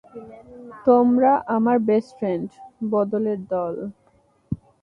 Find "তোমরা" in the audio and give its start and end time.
0.85-1.31